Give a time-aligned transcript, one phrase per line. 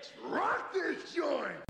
[0.00, 1.60] Let's rock this joint!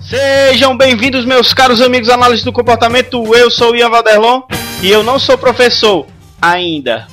[0.00, 3.34] Sejam bem-vindos, meus caros amigos análise do comportamento.
[3.34, 4.42] Eu sou o Ian Valderlon
[4.80, 6.06] e eu não sou professor
[6.40, 7.08] ainda.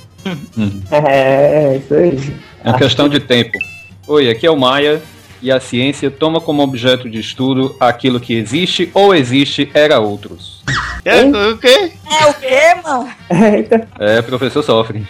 [0.91, 2.35] É, isso aí.
[2.63, 3.57] É uma questão de tempo.
[4.05, 5.01] Oi, aqui é o Maia
[5.41, 10.59] e a ciência toma como objeto de estudo aquilo que existe ou existe era outros.
[11.05, 11.91] É, o quê?
[12.21, 13.09] É o quê, mano?
[13.55, 13.87] Eita.
[13.97, 15.07] É, professor sofre.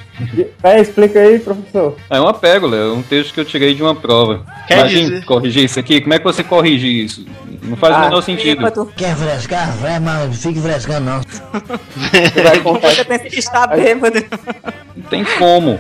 [0.61, 1.96] Vai, explica aí, professor.
[2.10, 4.46] É uma pérola, é um texto que eu tirei de uma prova.
[4.68, 7.25] Quer Imagina dizer- corrigir isso aqui, como é que você corrige isso?
[7.64, 8.57] Não faz o Ah, menor sentido.
[8.64, 8.91] Bêbado.
[8.96, 9.75] Quer frescar?
[9.77, 11.21] Vai, mas fique frescando não.
[11.21, 12.89] Você vai contar.
[12.91, 14.24] Você pensa que está bêbado.
[14.96, 15.80] Não tem como.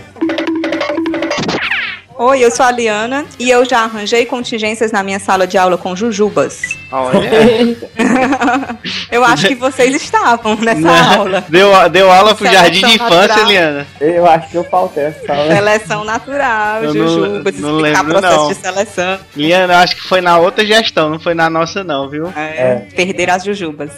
[2.21, 5.77] Oi, eu sou a Liana e eu já arranjei contingências na minha sala de aula
[5.77, 6.75] com jujubas.
[6.91, 7.29] Olha.
[9.09, 10.99] Eu acho que vocês estavam nessa Né?
[11.15, 11.45] aula.
[11.47, 13.39] Deu, deu aula pro Seleção jardim de infância, natural.
[13.45, 13.87] Eliana.
[14.01, 15.55] Eu acho que eu faltei essa aula.
[15.55, 18.47] Seleção natural, Eu não- jujubas, não explicar lembro, processo não.
[18.49, 19.19] de seleção.
[19.37, 22.27] Eliana, eu acho que foi na outra gestão, não foi na nossa, não, viu?
[22.35, 23.91] É, Perder as jujubas.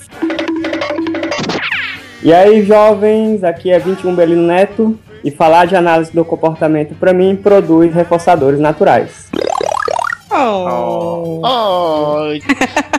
[2.24, 4.98] E aí, jovens, aqui é 21 Belino Neto.
[5.24, 9.30] E falar de análise do comportamento, pra mim, produz reforçadores naturais.
[10.32, 11.42] Oh.
[11.44, 12.22] Oh.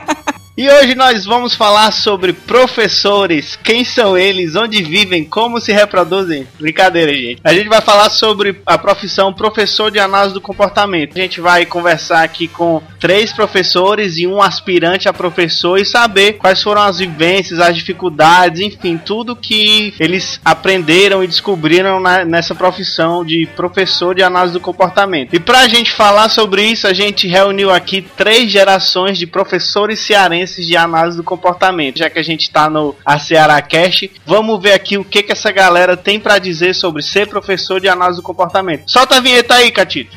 [0.54, 6.46] E hoje nós vamos falar sobre professores, quem são eles, onde vivem, como se reproduzem.
[6.60, 7.40] Brincadeira, gente.
[7.42, 11.16] A gente vai falar sobre a profissão professor de análise do comportamento.
[11.16, 16.34] A gente vai conversar aqui com três professores e um aspirante a professor e saber
[16.34, 22.54] quais foram as vivências, as dificuldades, enfim, tudo que eles aprenderam e descobriram na- nessa
[22.54, 25.34] profissão de professor de análise do comportamento.
[25.34, 30.41] E pra gente falar sobre isso, a gente reuniu aqui três gerações de professores cearenses
[30.46, 31.98] de análise do comportamento.
[31.98, 35.32] Já que a gente tá no a Ceará Cast, vamos ver aqui o que que
[35.32, 38.90] essa galera tem pra dizer sobre ser professor de análise do comportamento.
[38.90, 40.16] Solta a vinheta aí, Catito.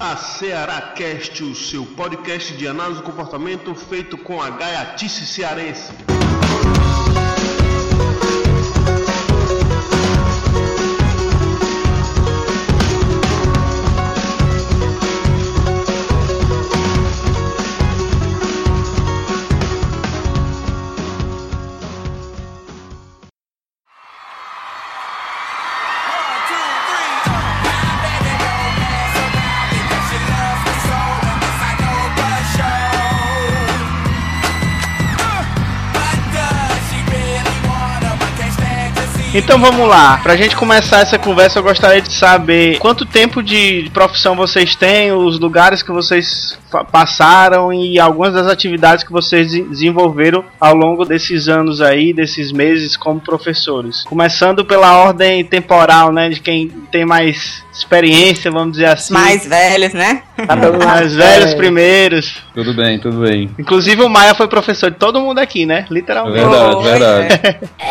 [0.00, 5.92] A Ceará Cast, o seu podcast de análise do comportamento feito com a gaiatice cearense.
[39.34, 40.18] Então vamos lá.
[40.22, 45.10] Pra gente começar essa conversa, eu gostaria de saber quanto tempo de profissão vocês têm,
[45.12, 46.58] os lugares que vocês
[46.90, 52.52] passaram e algumas das atividades que vocês de- desenvolveram ao longo desses anos aí, desses
[52.52, 54.04] meses como professores.
[54.04, 59.14] Começando pela ordem temporal, né, de quem tem mais experiência, vamos dizer assim.
[59.14, 60.22] Mais velhos, né?
[60.46, 62.36] Tá mais velhos É, primeiros.
[62.54, 63.50] Tudo bem, tudo bem.
[63.58, 65.86] Inclusive o Maia foi professor de todo mundo aqui, né?
[65.90, 66.38] É Literalmente.
[66.38, 67.58] verdade, Oi, verdade.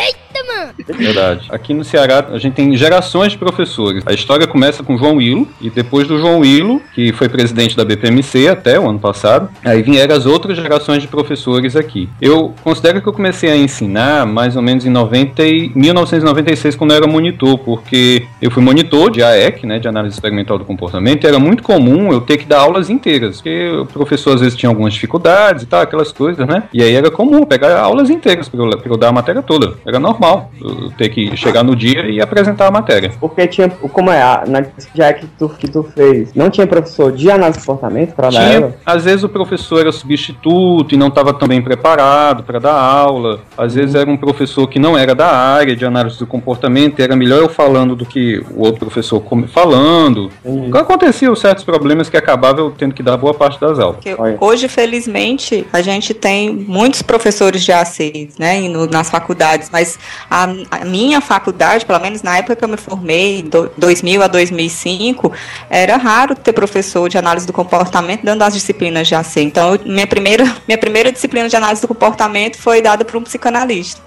[0.96, 1.48] Verdade.
[1.50, 4.02] Aqui no Ceará a gente tem gerações de professores.
[4.06, 7.84] A história começa com João Hilo e depois do João Hilo, que foi presidente da
[7.84, 12.08] BPMC até o ano passado, aí vieram as outras gerações de professores aqui.
[12.20, 16.92] Eu considero que eu comecei a ensinar mais ou menos em 90 e 1996 quando
[16.92, 21.24] eu era monitor, porque eu fui monitor de AEC, né, de análise experimental do comportamento,
[21.24, 24.56] e era muito comum eu ter que dar aulas inteiras, porque o professor às vezes
[24.56, 26.64] tinha algumas dificuldades e tal, aquelas coisas, né?
[26.72, 29.74] E aí era comum pegar aulas inteiras para eu, eu dar a matéria toda.
[29.86, 30.50] Era normal
[30.96, 33.12] ter que chegar no dia e apresentar a matéria.
[33.20, 33.68] Porque tinha.
[33.68, 34.20] Como é?
[34.22, 34.64] a- Na
[34.94, 38.40] já que tu, que tu fez, não tinha professor de análise de comportamento pra dar
[38.40, 38.76] Tinha, ela?
[38.84, 43.40] às vezes o professor era substituto e não estava tão bem preparado para dar aula.
[43.56, 47.02] Às vezes era um professor que não era da área de análise do comportamento, e
[47.02, 50.30] era melhor eu falando do que o outro professor falando.
[50.44, 50.68] Entendi.
[50.68, 53.96] Então aconteciam certos problemas que acabava eu tendo que dar boa parte das aulas.
[53.96, 59.98] Porque hoje, felizmente, a gente tem muitos professores de ACs, né, no- nas faculdades, mas
[60.30, 64.26] a, a minha faculdade, pelo menos na época que eu me formei, do, 2000 a
[64.26, 65.32] 2005,
[65.70, 69.36] era raro ter professor de análise do comportamento dando as disciplinas de AC.
[69.42, 73.22] Então, eu- minha primeira, minha primeira disciplina de análise do comportamento foi dada por um
[73.22, 74.00] psicanalista.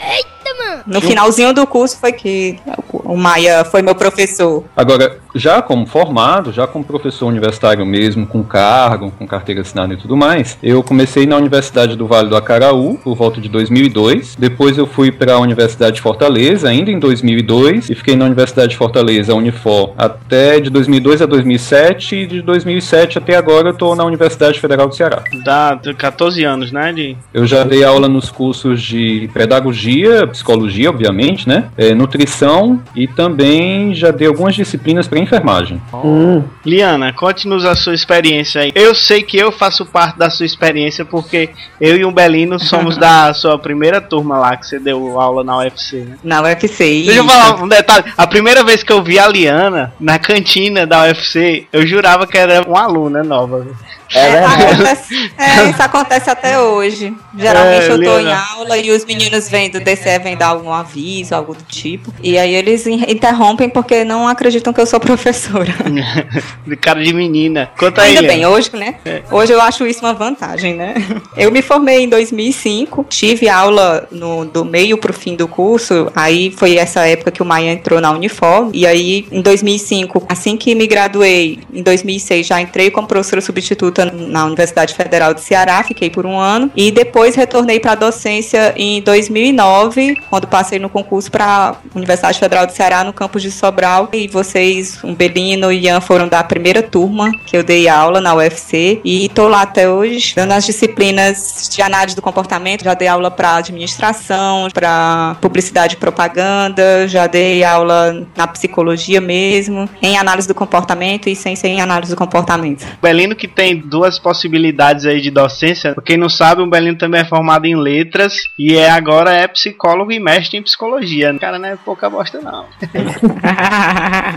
[0.85, 2.59] No finalzinho do curso foi que
[2.91, 4.63] o Maia foi meu professor.
[4.75, 9.97] Agora, já como formado, já como professor universitário mesmo, com cargo, com carteira assinada e
[9.97, 14.35] tudo mais, eu comecei na Universidade do Vale do Acaraú, por volta de 2002.
[14.37, 18.69] Depois eu fui para a Universidade de Fortaleza, ainda em 2002, e fiquei na Universidade
[18.69, 23.95] de Fortaleza, Unifor, até de 2002 a 2007, e de 2007 até agora eu estou
[23.95, 25.23] na Universidade Federal do Ceará.
[25.43, 26.91] Dá 14 anos, né?
[26.93, 27.17] De...
[27.33, 31.69] Eu já dei aula nos cursos de pedagogia, psicologia, obviamente, né?
[31.77, 35.81] É, nutrição e também já dei algumas disciplinas para enfermagem.
[35.93, 36.43] Hum.
[36.65, 38.71] Liana, conte-nos a sua experiência aí.
[38.75, 41.49] Eu sei que eu faço parte da sua experiência porque
[41.79, 45.57] eu e o Belino somos da sua primeira turma lá que você deu aula na
[45.57, 46.17] UFC, né?
[46.25, 47.05] Na UFC, isso.
[47.05, 48.11] Deixa eu falar um detalhe.
[48.17, 52.37] A primeira vez que eu vi a Liana na cantina da UFC, eu jurava que
[52.37, 53.65] era uma aluna nova.
[54.13, 57.13] É, é, acontece, é, isso acontece até hoje.
[57.37, 60.71] Geralmente é, eu tô em aula e os meninos vêm do DCE, vêm dar algum
[60.71, 62.13] aviso, algo do tipo.
[62.21, 65.73] E aí eles interrompem porque não acreditam que eu sou professora.
[66.65, 67.71] de cara de menina.
[67.77, 68.27] Conta Ainda aí.
[68.27, 68.95] bem, hoje, né?
[69.03, 69.23] É.
[69.31, 70.95] Hoje eu acho isso uma vantagem, né?
[71.35, 76.51] Eu me formei em 2005, tive aula no, do meio pro fim do curso, aí
[76.51, 80.73] foi essa época que o Maia entrou na Uniform, e aí em 2005, assim que
[80.73, 86.09] me graduei, em 2006 já entrei como professora substituta na Universidade Federal de Ceará, fiquei
[86.09, 91.29] por um ano, e depois retornei para a docência em 2009, quando passei no concurso
[91.29, 95.85] para a Universidade Federal de Ceará no campus de Sobral, e vocês, um Belino e
[95.85, 99.89] Ian, foram da primeira turma que eu dei aula na UFC, e estou lá até
[99.89, 105.97] hoje, dando as disciplinas de análise do comportamento, já dei aula para administração, para publicidade
[106.05, 111.81] propaganda, já dei aula na psicologia mesmo, em análise do comportamento e sem ser em
[111.81, 112.85] análise do comportamento.
[113.01, 115.93] Belino que tem duas possibilidades aí de docência.
[115.95, 119.47] Pra quem não sabe, o Belino também é formado em letras e é agora é
[119.47, 121.35] psicólogo e mestre em psicologia.
[121.39, 122.65] Cara, não é pouca bosta não.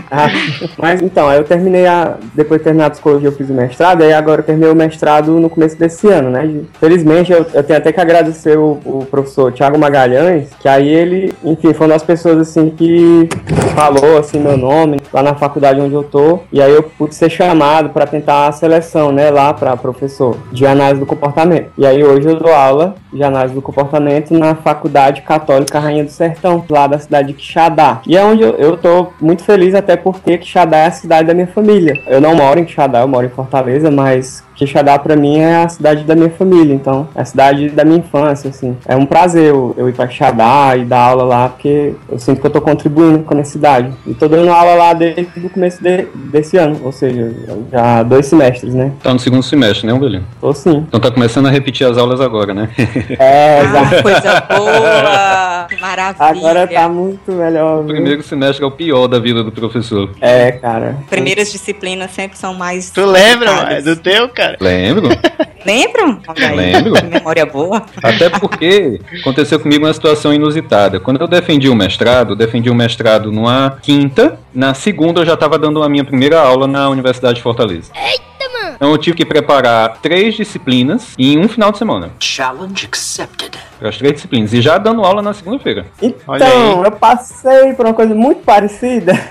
[0.09, 0.27] ah,
[0.75, 2.17] mas então, aí eu terminei a.
[2.33, 5.39] Depois de terminar a psicologia, eu fiz o mestrado, aí agora eu terminei o mestrado
[5.39, 6.63] no começo desse ano, né?
[6.79, 11.33] Felizmente, eu, eu tenho até que agradecer o, o professor Tiago Magalhães, que aí ele,
[11.59, 13.27] enfim, foi uma das pessoas assim que
[13.75, 17.29] falou assim meu nome lá na faculdade onde eu tô, e aí eu pude ser
[17.29, 21.71] chamado para tentar a seleção, né, lá para professor de análise do comportamento.
[21.77, 26.11] E aí hoje eu dou aula de análise do comportamento na Faculdade Católica Rainha do
[26.11, 28.01] Sertão, lá da cidade de Quixadá.
[28.07, 31.33] E é onde eu, eu tô muito feliz até porque Quixadá é a cidade da
[31.33, 31.93] minha família.
[32.07, 35.69] Eu não moro em Quixadá, eu moro em Fortaleza, mas Quixadá para mim é a
[35.69, 38.75] cidade da minha família, então é a cidade da minha infância, assim.
[38.85, 42.41] É um prazer eu, eu ir para Quixadá e dar aula lá, porque eu sinto
[42.41, 43.89] que eu tô contribuindo com a minha cidade.
[44.05, 47.33] E tô dando aula lá desde o começo de, desse ano, ou seja,
[47.71, 48.91] já dois semestres, né?
[49.01, 50.25] Tá no segundo semestre, né, Belinho?
[50.41, 50.83] Tô sim.
[50.87, 52.69] Então tá começando a repetir as aulas agora, né?
[53.17, 53.95] É, exato.
[53.95, 55.58] Ah, coisa boa!
[55.67, 56.25] Que maravilha!
[56.25, 57.81] Agora tá muito melhor.
[57.81, 60.09] O primeiro semestre é o pior da vida do professor.
[60.21, 60.97] É, cara.
[61.09, 62.89] Primeiras disciplinas sempre são mais.
[62.91, 64.57] Tu lembra, mano, do teu, cara?
[64.59, 65.09] Lembro.
[65.65, 66.19] Lembram?
[66.55, 66.93] Lembro.
[67.09, 67.83] Memória boa.
[68.03, 70.99] Até porque aconteceu comigo uma situação inusitada.
[70.99, 75.33] Quando eu defendi o mestrado, eu defendi o mestrado numa quinta, na segunda eu já
[75.33, 77.91] estava dando a minha primeira aula na Universidade de Fortaleza.
[77.95, 78.28] Eita!
[78.79, 82.11] Então eu tive que preparar três disciplinas em um final de semana.
[82.17, 83.51] Challenge accepted.
[83.77, 84.53] Para as três disciplinas.
[84.53, 85.85] E já dando aula na segunda-feira.
[86.01, 89.13] Então, eu passei por uma coisa muito parecida.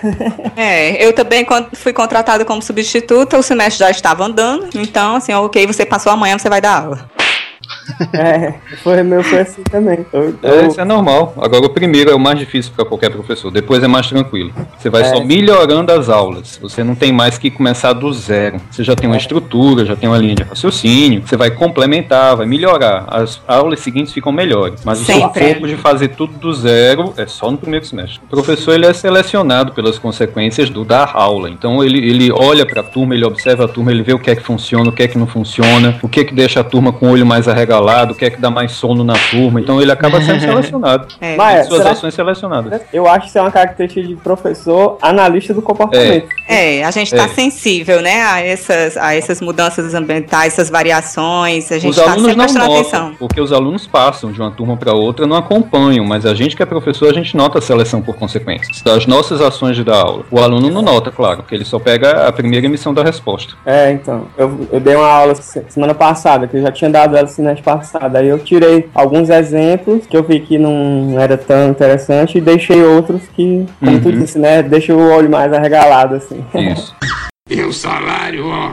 [0.57, 4.69] É, eu também quando fui contratada como substituta, o semestre já estava andando.
[4.75, 7.09] Então, assim, ok, você passou amanhã, você vai dar aula.
[8.13, 10.05] É, foi meu foi assim também.
[10.13, 11.35] Eu, É, isso é normal.
[11.41, 14.53] Agora o primeiro é o mais difícil para qualquer professor, depois é mais tranquilo.
[14.79, 15.05] Você vai É.
[15.05, 16.59] só melhorando as aulas.
[16.61, 18.61] Você não tem mais que começar do zero.
[18.71, 22.47] Você já tem uma estrutura, já tem uma linha de raciocínio, você vai complementar, vai
[22.47, 23.05] melhorar.
[23.09, 24.83] As aulas seguintes ficam melhores.
[24.85, 25.55] Mas o seu Sempre.
[25.55, 28.21] foco de fazer tudo do zero é só no primeiro semestre.
[28.25, 31.51] O professor ele é selecionado pelas consequências do dar aula.
[31.51, 34.31] Então ele, ele olha para a turma, ele observa a turma, ele vê o que
[34.31, 36.65] é que funciona, o que é que não funciona, o que é que deixa a
[36.65, 37.49] turma com o olho mais
[37.79, 39.61] arregalado, o que é que dá mais sono na turma.
[39.61, 41.09] Então ele acaba sendo selecionado.
[41.21, 41.37] É.
[41.37, 42.81] Mas, Suas será ações selecionadas.
[42.93, 46.29] Eu acho que isso é uma característica de professor analista do comportamento.
[46.49, 47.29] É, a gente está É.
[47.29, 51.71] sensível, né, a essas, a essas mudanças ambientais, essas variações.
[51.73, 53.15] A gente está sempre não prestando notam, atenção.
[53.19, 56.63] porque os alunos passam de uma turma para outra, não acompanham, mas a gente que
[56.63, 60.25] é professor, a gente nota a seleção por consequências das nossas ações de dar aula.
[60.31, 63.55] O aluno não nota, claro, porque ele só pega a primeira emissão da resposta.
[63.65, 64.27] É, então.
[64.37, 67.55] Eu, eu dei uma aula se- semana passada, que eu já tinha dado ela semana
[67.73, 68.19] passada.
[68.21, 72.83] Aí eu tirei alguns exemplos que eu vi que não era tão interessante e deixei
[72.83, 74.19] outros que, como tu Uhum.
[74.21, 74.63] disse, né?
[74.63, 76.45] Deixa o olho mais arregalado, assim.
[76.55, 76.95] Isso.
[77.51, 78.73] E o salário, ó.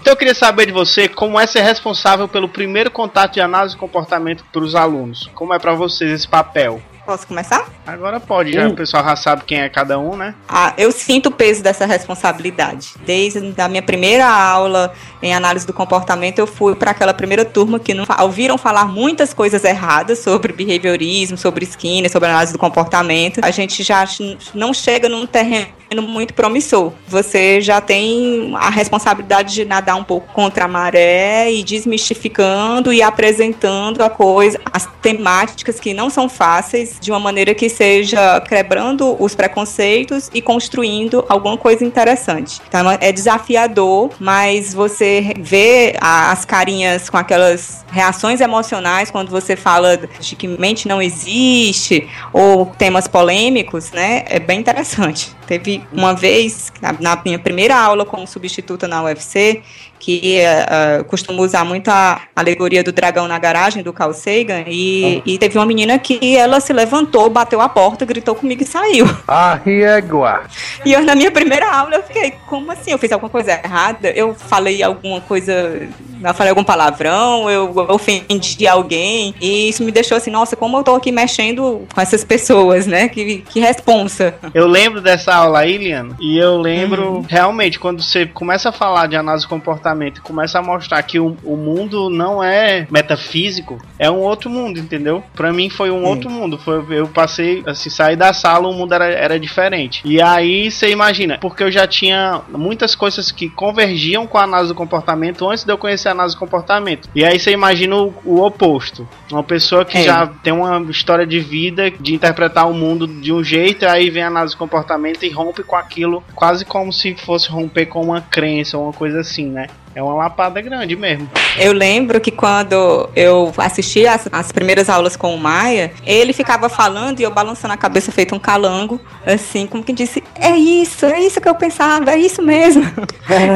[0.00, 3.74] Então eu queria saber de você como é ser responsável pelo primeiro contato de análise
[3.74, 5.28] de comportamento para os alunos.
[5.34, 6.80] Como é para vocês esse papel?
[7.08, 7.66] Posso começar?
[7.86, 8.72] Agora pode, já Hum.
[8.72, 10.34] o pessoal já sabe quem é cada um, né?
[10.46, 12.90] Ah, eu sinto o peso dessa responsabilidade.
[13.06, 17.80] Desde a minha primeira aula em análise do comportamento, eu fui para aquela primeira turma
[17.80, 23.40] que não ouviram falar muitas coisas erradas sobre behaviorismo, sobre Skinner, sobre análise do comportamento.
[23.42, 24.04] A gente já
[24.52, 26.92] não chega num terreno muito promissor.
[27.06, 33.02] Você já tem a responsabilidade de nadar um pouco contra a maré e desmistificando e
[33.02, 39.16] apresentando a coisa, as temáticas que não são fáceis, de uma maneira que seja quebrando
[39.22, 42.60] os preconceitos e construindo alguma coisa interessante.
[42.68, 49.96] Então é desafiador, mas você vê as carinhas com aquelas reações emocionais quando você fala
[49.96, 54.24] de que mente não existe ou temas polêmicos, né?
[54.26, 55.34] É bem interessante.
[55.46, 59.62] Teve uma vez, na, minha primeira aula como substituta na UFC,
[59.98, 65.22] que uh, costumo usar muito a alegoria do dragão na garagem do Carl Sagan, e,
[65.26, 69.06] e teve uma menina que ela se levantou, bateu a porta, gritou comigo e saiu.
[69.26, 70.42] A riegua.
[70.84, 72.92] E eu, na minha primeira aula, eu fiquei, como assim?
[72.92, 74.10] Eu fiz alguma coisa errada?
[74.10, 80.16] Eu falei alguma coisa, eu falei algum palavrão, eu ofendi alguém, e isso me deixou
[80.16, 83.08] assim, nossa, como eu tô aqui mexendo com essas pessoas, né?
[83.08, 84.34] Que, que responsa.
[84.54, 89.06] Eu lembro dessa aula aí, Liana, e eu lembro realmente quando você começa a falar
[89.06, 89.48] de análise de
[89.88, 94.50] comportamento e começa a mostrar que o, o mundo não é metafísico, é um outro
[94.50, 95.22] mundo, entendeu?
[95.34, 96.58] Pra mim foi um outro mundo.
[96.58, 100.02] Foi, eu passei, assim, saí da sala, o mundo era, era diferente.
[100.04, 104.72] E aí você imagina, porque eu já tinha muitas coisas que convergiam com a análise
[104.72, 107.08] do comportamento antes de eu conhecer a análise do comportamento.
[107.14, 109.08] E aí você imagina o, o oposto.
[109.30, 110.02] Uma pessoa que É.
[110.02, 114.10] já tem uma história de vida, de interpretar o mundo de um jeito, e aí
[114.10, 118.02] vem a análise do comportamento e rompe com aquilo, quase como se fosse romper com
[118.02, 119.66] uma crença ou uma coisa assim, né?
[119.98, 121.28] É uma lapada grande mesmo.
[121.58, 126.68] Eu lembro que quando eu assisti as, as primeiras aulas com o Maia, ele ficava
[126.68, 131.04] falando e eu balançando a cabeça feito um calango, assim, como que disse, é isso,
[131.04, 132.84] é isso que eu pensava, é isso mesmo.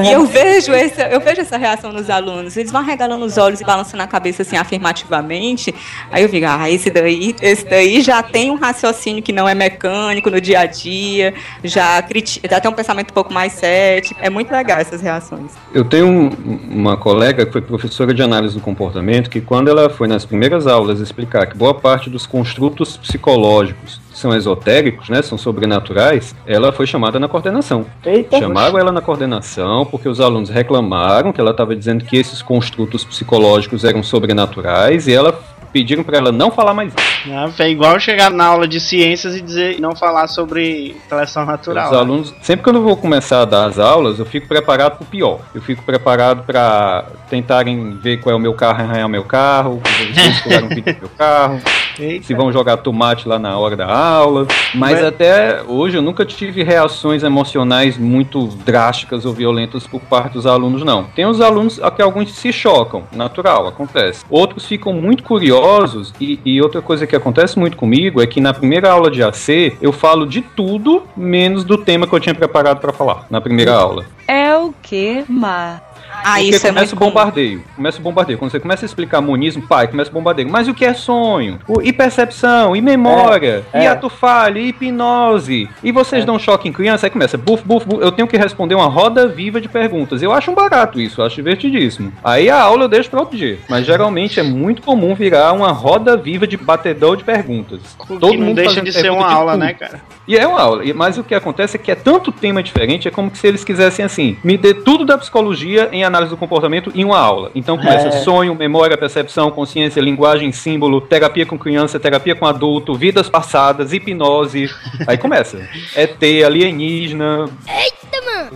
[0.04, 3.60] e eu vejo, essa, eu vejo essa reação nos alunos, eles vão regalando os olhos
[3.60, 5.72] e balançando a cabeça assim afirmativamente,
[6.10, 9.54] aí eu digo, ah, esse daí, esse daí já tem um raciocínio que não é
[9.54, 14.18] mecânico no dia a dia, já, criti- já tem um pensamento um pouco mais cético,
[14.20, 15.52] é muito legal essas reações.
[15.72, 19.88] Eu tenho um- uma colega que foi professora de análise do comportamento que quando ela
[19.88, 25.36] foi nas primeiras aulas explicar que boa parte dos construtos psicológicos são esotéricos, né, são
[25.38, 27.86] sobrenaturais, ela foi chamada na coordenação.
[28.04, 32.42] Eita, Chamaram ela na coordenação porque os alunos reclamaram que ela estava dizendo que esses
[32.42, 35.38] construtos psicológicos eram sobrenaturais e ela
[35.72, 37.28] pediram para ela não falar mais isso.
[37.28, 37.52] Né?
[37.58, 41.86] É igual chegar na aula de ciências e dizer não falar sobre seleção natural.
[41.86, 41.98] Os né?
[41.98, 45.06] alunos, sempre que eu vou começar a dar as aulas, eu fico preparado para o
[45.06, 45.40] pior.
[45.54, 49.80] Eu fico preparado para tentarem ver qual é o meu carro, arranhar o meu carro,
[50.42, 51.60] se um vídeo do meu carro,
[51.98, 52.26] Eita.
[52.26, 54.46] se vão jogar tomate lá na hora da aula.
[54.74, 60.34] Mas Mas- até hoje eu nunca tive reações emocionais muito drásticas ou violentas por parte
[60.34, 61.04] dos alunos, não.
[61.04, 64.24] Tem os alunos a que alguns se chocam, natural, acontece.
[64.30, 68.52] Outros ficam muito curiosos e, e outra coisa que acontece muito comigo é que na
[68.54, 72.80] primeira aula de AC eu falo de tudo menos do tema que eu tinha preparado
[72.80, 74.04] para falar na primeira aula.
[74.26, 75.91] É o que, Mar?
[76.24, 77.10] Ah, Porque isso é começa muito o comum.
[77.10, 77.64] bombardeio.
[77.76, 78.38] Começa o bombardeio.
[78.38, 80.48] Quando você começa a explicar monismo, pai, começa o bombardeio.
[80.50, 81.58] Mas o que é sonho?
[81.66, 82.74] O, e percepção?
[82.76, 83.64] E memória?
[83.72, 83.88] É, e é.
[83.88, 84.58] ato falho?
[84.58, 85.68] E hipnose?
[85.82, 87.06] E vocês dão choque em criança?
[87.06, 88.02] Aí começa, buf, buf, buf.
[88.02, 90.22] Eu tenho que responder uma roda viva de perguntas.
[90.22, 92.12] Eu acho um barato isso, eu acho divertidíssimo.
[92.22, 93.58] Aí a aula eu deixo para outro dia.
[93.68, 97.80] Mas geralmente é muito comum virar uma roda viva de batedor de perguntas.
[98.06, 99.60] que não deixa fazendo de ser uma aula, tudo.
[99.64, 100.00] né, cara?
[100.28, 100.84] E é uma aula.
[100.84, 103.64] E- Mas o que acontece é que é tanto tema diferente, é como se eles
[103.64, 107.50] quisessem assim, me dê tudo da psicologia em análise do comportamento em uma aula.
[107.54, 108.10] Então começa É.
[108.12, 114.70] sonho, memória, percepção, consciência, linguagem, símbolo, terapia com criança, terapia com adulto, vidas passadas, hipnose.
[115.06, 115.58] Aí começa.
[115.96, 117.46] ET, alienígena.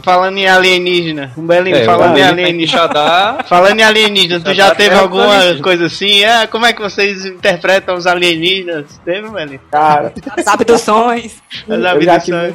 [0.02, 2.86] Falando em alienígena, um belinho, É, falando em alienígena.
[3.48, 5.62] Falando em alienígenas, tu já Já teve é alguma alienígena.
[5.62, 6.22] coisa assim?
[6.22, 9.00] É, como é que vocês interpretam os alienígenas?
[9.04, 9.58] Teve, velho?
[9.70, 11.42] cara, As abduções.
[11.68, 12.54] As abduções.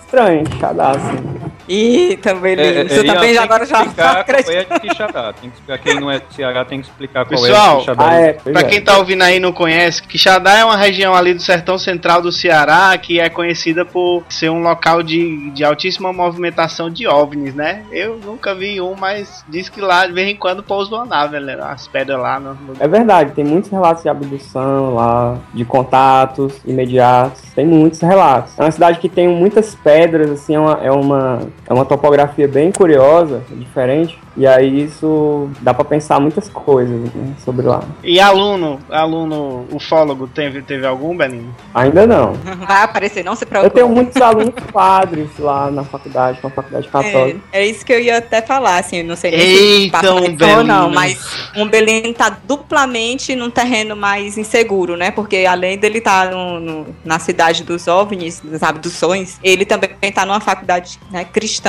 [0.00, 1.49] estranha, cadastro.
[1.72, 4.50] Ih, também, É, é, isso é, também tem já agora já explicar qual acredito.
[4.50, 5.32] é a Quixadá.
[5.32, 7.78] Tem que explicar quem não é do Ceará tem que explicar qual Pessoal, é a
[7.78, 8.04] Quixadá.
[8.08, 8.64] Ah, é, Pra é.
[8.64, 12.20] quem tá ouvindo aí e não conhece, Quixadá é uma região ali do sertão central
[12.20, 17.54] do Ceará que é conhecida por ser um local de, de altíssima movimentação de OVNIs,
[17.54, 17.84] né?
[17.92, 21.38] Eu nunca vi um, mas diz que lá de vez em quando pousa uma nave,
[21.38, 21.56] né?
[21.62, 26.54] As pedras lá no, no- É verdade, tem muitos relatos de abdução lá, de contatos
[26.64, 28.58] imediatos, tem muitos relatos.
[28.58, 32.48] É uma cidade que tem muitas pedras, assim, é uma, é uma é uma topografia
[32.48, 34.18] bem curiosa, diferente.
[34.36, 37.84] E aí isso dá para pensar muitas coisas né, sobre lá.
[38.02, 41.54] E aluno, aluno ufólogo, teve, teve algum, Benino?
[41.72, 42.32] Ainda não.
[42.66, 43.70] Vai aparecer, não se preocupe.
[43.70, 47.40] Eu tenho muitos alunos padres lá na faculdade, na faculdade católica.
[47.52, 50.56] É, é isso que eu ia até falar, assim, não sei nem Eita, se um
[50.56, 51.24] ou não, mas
[51.56, 55.12] um Belém tá duplamente num terreno mais inseguro, né?
[55.12, 56.30] Porque além dele estar
[57.04, 61.59] na cidade dos OVNIs, das abduções, ele também tá numa faculdade né, cristã.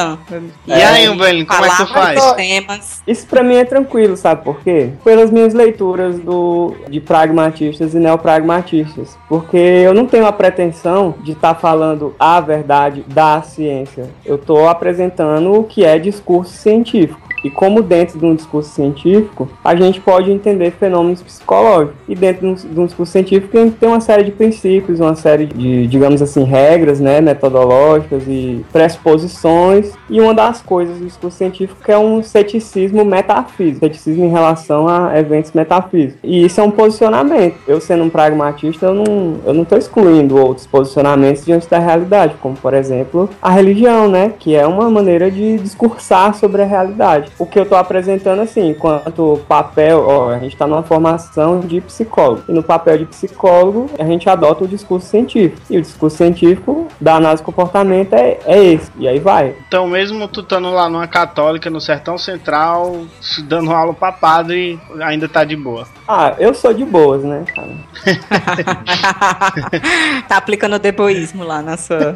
[0.68, 2.34] E aí, um Belino, como é que tu faz?
[2.34, 3.04] temas.
[3.06, 4.90] Isso pra mim é tranquilo, sabe por quê?
[5.04, 9.18] Pelas minhas leituras do, de pragmatistas e neopragmatistas.
[9.28, 14.10] Porque eu não tenho a pretensão de estar falando a verdade da ciência.
[14.26, 17.31] Eu tô apresentando o que é discurso científico.
[17.44, 21.96] E como dentro de um discurso científico, a gente pode entender fenômenos psicológicos.
[22.08, 25.46] E dentro de um, discurso científico, a gente tem uma série de princípios, uma série
[25.46, 29.94] de, digamos assim, regras, né, metodológicas e pressuposições.
[30.10, 35.18] E uma das coisas do discurso científico é um ceticismo metafísico, ceticismo em relação a
[35.18, 36.20] eventos metafísicos.
[36.24, 37.56] E isso é um posicionamento.
[37.68, 42.36] Eu sendo um pragmatista, eu não, eu não estou excluindo outros posicionamentos diante da realidade,
[42.42, 47.31] como por exemplo a religião, né, que é uma maneira de discursar sobre a realidade
[47.38, 51.82] o que eu estou apresentando assim, enquanto papel, ó, a gente está numa formação de
[51.82, 52.44] psicólogo.
[52.48, 55.62] E no papel de psicólogo, a gente adota o discurso científico.
[55.70, 58.92] E o discurso científico da análise do comportamento é, é esse.
[58.98, 59.56] E aí vai.
[59.68, 63.02] Então, mesmo tu estando lá numa católica, no Sertão Central,
[63.44, 65.88] dando aula pra padre, ainda tá de boa.
[66.14, 67.70] Ah, eu sou de boas, né, cara?
[70.28, 72.12] tá aplicando o deboísmo lá na sua,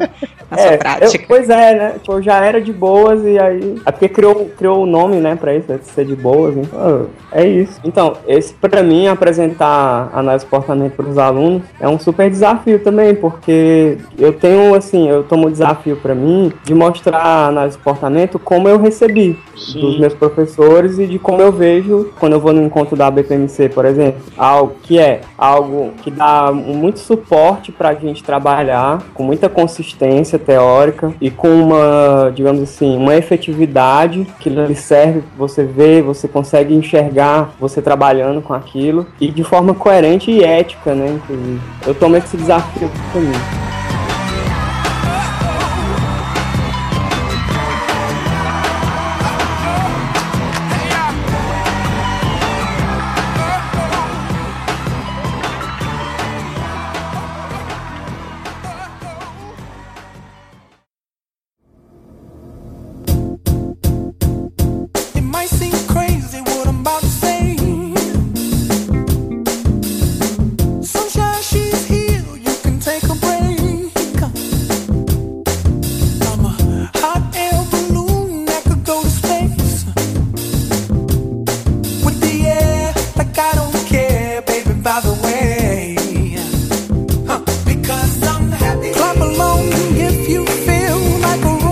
[0.50, 1.24] na É, sua eu- prática.
[1.26, 1.92] pois é, né?
[2.00, 3.80] Tipo, eu já era de boas e aí.
[3.86, 6.54] É porque criou, criou o nome, né, pra isso, né, de ser de boas.
[6.58, 7.80] Então, é isso.
[7.84, 13.14] Então, esse pra mim, apresentar análise de comportamento pros alunos é um super desafio também,
[13.14, 17.82] porque eu tenho, assim, eu tomo o desafio pra mim de mostrar a análise de
[17.82, 19.80] comportamento como eu recebi Sim.
[19.80, 23.70] dos meus professores e de como eu vejo quando eu vou no encontro da BPMC,
[23.70, 24.22] por exemplo.
[24.36, 31.12] Algo que é algo que dá muito suporte pra gente trabalhar com muita consistência teórica
[31.20, 37.54] e com uma, digamos assim, uma efetividade que lhe serve, você vê, você consegue enxergar
[37.58, 41.60] você trabalhando com aquilo e de forma coerente e ética, né, inclusive.
[41.86, 43.32] Eu tomo esse desafio pra mim.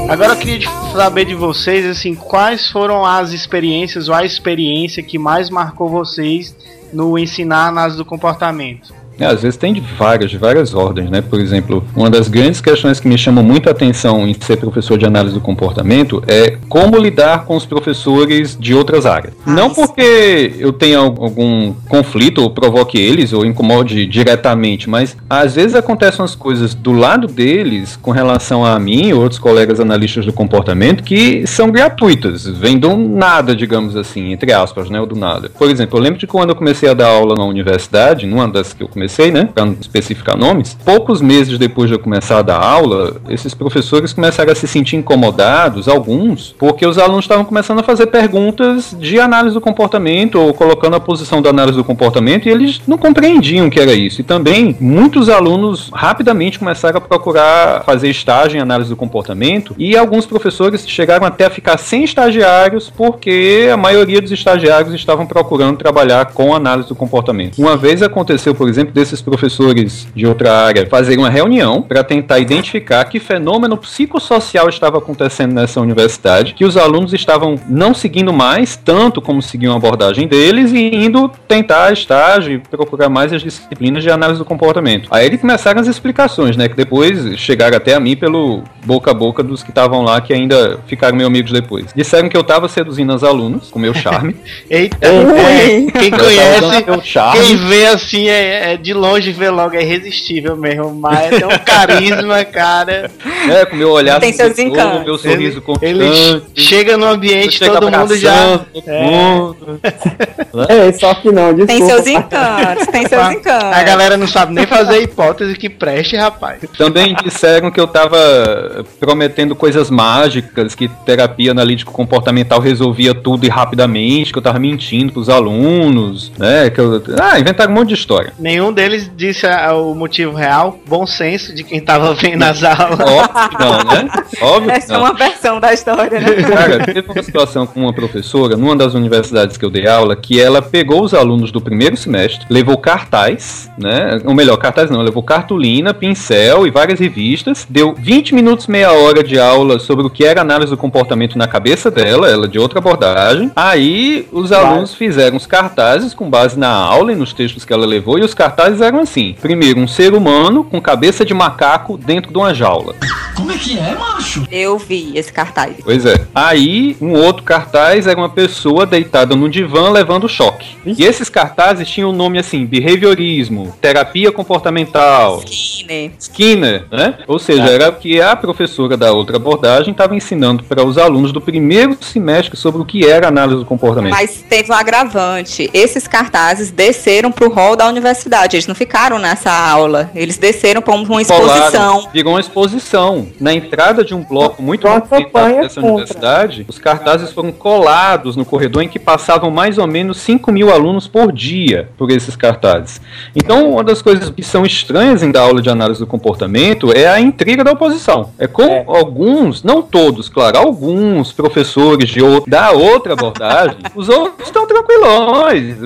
[0.09, 5.19] Agora eu queria saber de vocês, assim, quais foram as experiências ou a experiência que
[5.19, 6.55] mais marcou vocês
[6.93, 8.95] no ensinar análise do comportamento?
[9.19, 11.23] É, às vezes tem de várias, de várias ordens, né?
[11.23, 14.99] Por exemplo, uma das grandes questões que me chamam muito a atenção em ser professor
[14.99, 19.35] de análise do comportamento é como lidar com os professores de outras áreas.
[19.47, 25.55] Não porque eu tenha al- algum conflito ou provoque eles ou incomode diretamente, mas às
[25.55, 30.27] vezes acontecem umas coisas do lado deles com relação a mim e outros colegas analistas
[30.27, 35.01] do comportamento que são gratuitas, vêm do nada, digamos assim, entre aspas, né?
[35.01, 35.51] Ou do nada.
[35.57, 38.73] Por exemplo, eu lembro de quando eu comecei a dar aula na universidade, numa das
[38.73, 39.49] que eu comecei, né?
[39.55, 44.13] Pra não especificar nomes, poucos meses depois de eu começar a dar aula, esses professores
[44.13, 49.19] começaram a se sentir incomodados, alguns, porque os alunos estavam começando a fazer perguntas de
[49.19, 53.67] análise do comportamento ou colocando a posição da análise do comportamento e eles não compreendiam
[53.67, 54.21] o que era isso.
[54.21, 59.97] E também muitos alunos rapidamente começaram a procurar fazer estágio em análise do comportamento e
[59.97, 65.77] alguns professores chegaram até a ficar sem estagiários porque a maioria dos estagiários estavam procurando
[65.77, 67.59] trabalhar com análise do comportamento.
[67.59, 72.39] Uma vez aconteceu, por exemplo, desses professores de outra área fazerem uma reunião para tentar
[72.39, 78.77] identificar que fenômeno psicossocial estava acontecendo nessa universidade, que os alunos estavam não seguindo mais
[78.77, 84.03] tanto como seguiam a abordagem deles e indo tentar estágio e procurar mais as disciplinas
[84.03, 85.09] de análise do comportamento.
[85.11, 89.15] Aí eles começaram as explicações, né, que depois chegaram até a mim pelo boca a
[89.15, 91.87] boca dos que estavam lá que ainda ficaram meus amigos depois.
[91.95, 94.37] Disseram que eu estava seduzindo os alunos com meu charme.
[94.71, 96.85] Eita, Ei, é, quem conhece,
[97.33, 100.95] quem vê assim é, é de longe ver logo é irresistível mesmo.
[100.95, 103.11] Mas tem um carisma, cara.
[103.51, 105.05] É, com meu olhar Tem seus encantos.
[105.05, 106.63] meu sorriso Ele constante.
[106.63, 108.59] chega no ambiente, todo mundo já.
[108.59, 109.03] todo É.
[109.03, 109.81] mundo.
[110.69, 111.67] É, só que não, desculpa.
[111.67, 113.73] Tem seus encantos, tem seus encantos.
[113.73, 116.61] A galera não sabe nem fazer hipótese que preste, rapaz.
[116.79, 123.49] Também disseram que eu tava prometendo coisas mágicas, que terapia analítico comportamental resolvia tudo e
[123.49, 126.71] rapidamente, que eu tava mentindo pros alunos, né?
[126.71, 127.03] Que eu...
[127.21, 128.33] Ah, inventaram um monte de história.
[128.39, 133.01] Nenhum deles disse ah, o motivo real, bom senso de quem tava vendo as aulas.
[133.01, 134.11] Óbvio que não, né?
[134.43, 135.05] Óbvio que Essa é não.
[135.05, 136.43] uma versão da história, né?
[136.43, 140.41] Cara, teve uma situação com uma professora, numa das universidades que eu dei aula, que
[140.41, 144.21] ela pegou os alunos do primeiro semestre, levou cartaz, né?
[144.25, 149.23] Ou melhor, cartaz não, levou cartolina, pincel e várias revistas, deu 20 minutos, meia hora
[149.23, 152.79] de aula sobre o que era análise do comportamento na cabeça dela, ela de outra
[152.79, 153.51] abordagem.
[153.55, 157.87] Aí os alunos fizeram os cartazes com base na aula e nos textos que ela
[157.87, 162.31] levou, e os cartazes eram assim: primeiro, um ser humano com cabeça de macaco dentro
[162.31, 162.95] de uma jaula.
[163.35, 164.47] Como é que é, macho?
[164.51, 165.75] Eu vi esse cartaz.
[165.83, 166.27] Pois é.
[166.35, 170.77] Aí, um outro cartaz era uma pessoa deitada no divã levando choque.
[170.87, 176.13] E esses cartazes tinham o nome assim: behaviorismo, terapia comportamental, Skinner.
[176.19, 177.19] Skinner, né?
[177.27, 181.33] Ou seja, era o que a professora da outra abordagem estava ensinando para os alunos
[181.33, 184.13] do primeiro semestre sobre o que era análise do comportamento.
[184.13, 185.71] Mas teve um agravante.
[185.73, 188.54] Esses cartazes desceram pro hall da universidade.
[188.55, 190.11] Eles não ficaram nessa aula.
[190.15, 191.93] Eles desceram para uma exposição.
[191.95, 193.27] Colaram, virou uma exposição.
[193.41, 195.95] Na entrada de um bloco muito campanha dessa contra.
[195.95, 200.73] universidade, os cartazes foram colados no corredor em que passavam mais ou menos 5 mil
[200.73, 203.01] alunos por dia por esses cartazes.
[203.35, 207.07] Então, uma das coisas que são estranhas em dar aula de análise do comportamento é
[207.09, 208.31] a intriga da oposição.
[208.39, 208.85] É como É.
[208.87, 215.77] alguns, não todos, claro, alguns professores de ou- da outra abordagem, os outros estão tranquilões.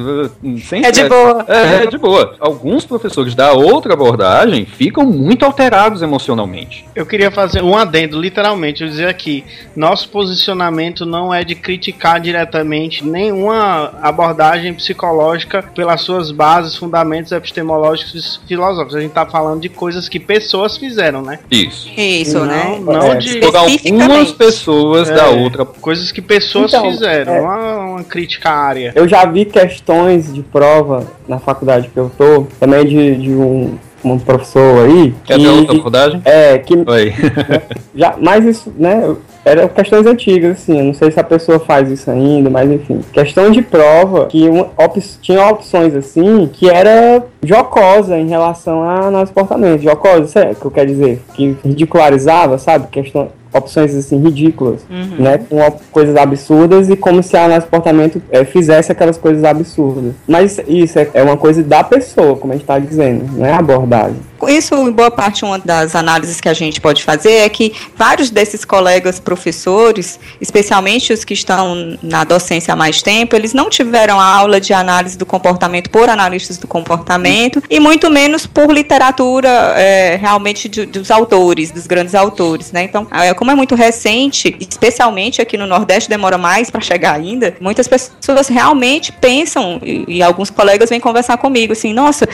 [0.68, 1.44] Sem É de boa.
[1.48, 2.35] É, é de boa.
[2.59, 6.85] Alguns professores da outra abordagem ficam muito alterados emocionalmente.
[6.92, 9.44] Eu queria fazer um adendo, literalmente, eu dizer aqui,
[9.77, 18.40] nosso posicionamento não é de criticar diretamente nenhuma abordagem psicológica pelas suas bases, fundamentos epistemológicos
[18.42, 18.97] e filosóficos.
[18.97, 21.38] A gente tá falando de coisas que pessoas fizeram, né?
[21.49, 21.88] Isso.
[21.97, 22.81] Isso, não, né?
[22.85, 23.14] não É.
[23.14, 25.14] de Por algumas pessoas É.
[25.14, 25.64] da outra.
[25.64, 27.40] coisas que pessoas Então, fizeram, é.
[27.40, 28.92] não é uma crítica área.
[28.97, 33.77] Eu já vi questões de prova na faculdade que eu tô, também de, de um,
[34.05, 36.22] um professor aí, É da outra abordagem?
[36.24, 37.14] é, que Oi.
[37.94, 41.90] já, mas isso, né, eram questões antigas, assim, eu não sei se a pessoa faz
[41.90, 43.01] isso ainda, mas enfim.
[43.12, 49.07] Questão de prova, que uma, op, tinha opções, assim, que era jocosa em relação a
[49.07, 49.83] análise de comportamento.
[49.83, 54.81] Jocosa, isso é o que eu quero dizer, que ridicularizava, sabe, questão, opções, assim, ridículas,
[55.18, 55.59] né, com
[55.90, 60.14] coisas absurdas e como se a análise de comportamento eh, fizesse aquelas coisas absurdas.
[60.27, 63.53] Mas isso é, é uma coisa da pessoa, como a gente tá dizendo, não é
[63.53, 64.16] abordagem.
[64.46, 68.31] Isso, em boa parte, uma das análises que a gente pode fazer é que vários
[68.31, 74.20] desses colegas professores, especialmente os que estão na docência há mais tempo, eles não tiveram
[74.20, 77.28] a aula de análise do comportamento por analistas do comportamento
[77.71, 82.83] e muito menos por literatura é, realmente de- dos autores, dos grandes autores, né?
[82.85, 87.57] Então, é, como é muito recente, especialmente aqui no Nordeste demora mais para chegar ainda,
[87.61, 92.29] muitas pessoas realmente pensam e, e alguns colegas vêm conversar comigo assim, nossa,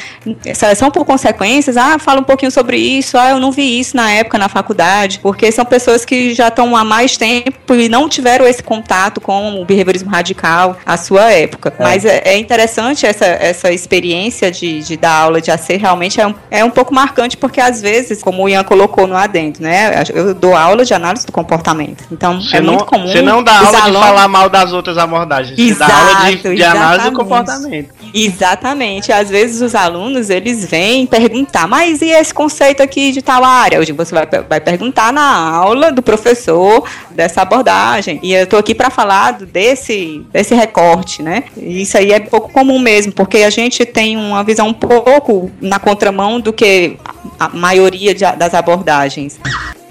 [0.55, 4.11] seleção por consequências, ah, fala um pouquinho sobre isso, ah, eu não vi isso na
[4.11, 8.47] época na faculdade, porque são pessoas que já estão há mais tempo e não tiveram
[8.47, 11.73] esse contato com o behaviorismo radical à sua época.
[11.79, 16.27] Mas é, é interessante essa, essa experiência de, de dar aula de AC, realmente é
[16.27, 20.05] um, é um pouco marcante, porque às vezes, como o Ian colocou no adendo, né,
[20.15, 22.05] eu dou aula de análise do comportamento.
[22.13, 23.07] Então, Você é não, muito comum.
[23.09, 26.33] você não dá aula de alunos- falar mal das outras abordagens, você dá aula de,
[26.39, 27.95] Exato, de análise do comportamento.
[28.15, 29.11] Exatamente.
[29.11, 33.81] Às vezes os alunos, eles vêm perguntar, mas e esse conceito aqui de tal área?
[33.81, 38.21] Hoje você vai, vai perguntar na aula do professor dessa abordagem.
[38.23, 41.45] E eu tô aqui para falar desse, desse recorte, né?
[41.57, 45.81] Isso aí é pouco comum mesmo, porque a gente tem uma visão um pouco na
[45.81, 46.97] contramão do que
[47.39, 49.41] a maioria de- das abordagens.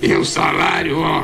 [0.02, 1.24] E o salário, ó.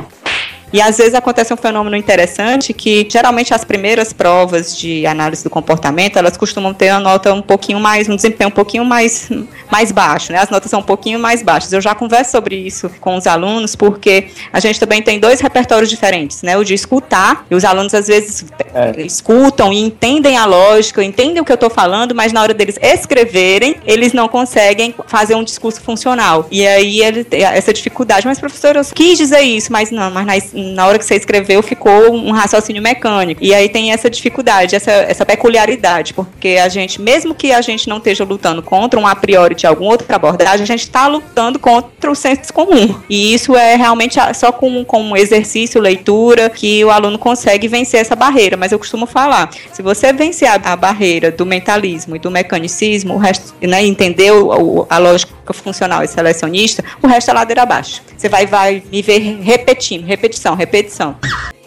[0.72, 5.50] E às vezes acontece um fenômeno interessante que geralmente as primeiras provas de análise do
[5.50, 9.28] comportamento, elas costumam ter uma nota um pouquinho mais, um desempenho um pouquinho mais,
[9.70, 10.38] mais baixo, né?
[10.38, 11.72] As notas são um pouquinho mais baixas.
[11.72, 15.90] Eu já converso sobre isso com os alunos, porque a gente também tem dois repertórios
[15.90, 16.56] diferentes, né?
[16.56, 19.00] O de escutar, e os alunos às vezes É.
[19.02, 22.76] escutam e entendem a lógica, entendem o que eu estou falando, mas na hora deles
[22.80, 26.46] escreverem, eles não conseguem fazer um discurso funcional.
[26.50, 28.26] E aí ele tem essa dificuldade.
[28.26, 31.62] Mas, professor, eu quis dizer isso, mas não, mas nas- na hora que você escreveu
[31.62, 33.42] ficou um raciocínio mecânico.
[33.42, 37.88] E aí tem essa dificuldade, essa, essa peculiaridade, porque a gente, mesmo que a gente
[37.88, 41.58] não esteja lutando contra um a priori de alguma outra abordagem, a gente está lutando
[41.58, 42.94] contra o senso comum.
[43.08, 48.16] E isso é realmente só com, com exercício, leitura, que o aluno consegue vencer essa
[48.16, 48.56] barreira.
[48.56, 53.18] Mas eu costumo falar, se você vencer a, barreira do mentalismo e do mecanicismo, o
[53.18, 58.02] resto, né, entender o, a lógica funcional e selecionista, o resto é ladeira abaixo.
[58.16, 61.16] Você vai, vai me ver repetindo, repetição, repetição.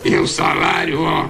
[0.03, 1.29] E o salário, ó.